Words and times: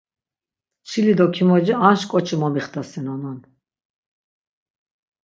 Çili 0.87 1.13
do 1.19 1.25
kimoci 1.33 1.73
anş 1.87 2.01
k̆oçi 2.09 2.35
momixtasinonan. 2.41 3.39